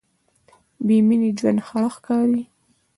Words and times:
بېمینې 0.85 1.29
ژوند 1.37 1.59
خړ 1.67 1.83
ښکاري. 1.95 2.43